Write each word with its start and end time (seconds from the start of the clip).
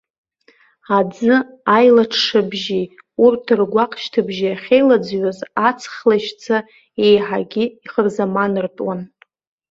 Аӡы 0.97 1.33
аилаҽҽабжьи 1.75 2.83
урҭ 3.25 3.45
ргәаҟ-шьҭыбжьи 3.59 4.53
ахьеилаӡҩоз 4.55 5.39
аҵх 5.67 5.93
лашьца 6.09 6.57
еиҳагьы 7.05 7.63
ихырзаманыртәуан. 7.85 9.01